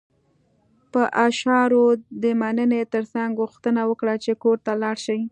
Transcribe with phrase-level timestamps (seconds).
[0.91, 5.19] په اشارو يې د مننې ترڅنګ غوښتنه وکړه چې کور ته لاړ شي.